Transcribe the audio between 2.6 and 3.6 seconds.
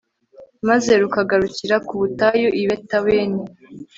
i betaweni